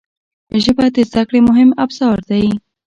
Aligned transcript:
ژبه 0.63 0.85
د 0.95 0.97
زده 1.09 1.23
کړې 1.27 1.39
مهم 1.49 1.69
ابزار 1.83 2.17
دی 2.29 2.45